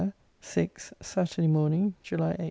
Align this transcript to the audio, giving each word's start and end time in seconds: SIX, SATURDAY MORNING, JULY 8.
SIX, 0.41 0.93
SATURDAY 0.99 1.47
MORNING, 1.47 1.93
JULY 2.01 2.31
8. 2.31 2.39